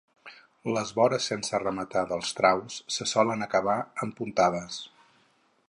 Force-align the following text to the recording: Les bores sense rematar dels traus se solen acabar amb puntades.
Les 0.75 0.93
bores 0.99 1.27
sense 1.31 1.59
rematar 1.63 2.03
dels 2.13 2.33
traus 2.39 2.79
se 2.97 3.07
solen 3.13 3.47
acabar 3.49 3.77
amb 4.07 4.17
puntades. 4.23 4.81